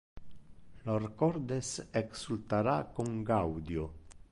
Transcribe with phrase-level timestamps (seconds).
[0.85, 1.69] Lor cordes
[2.03, 3.89] exultara con gaudio!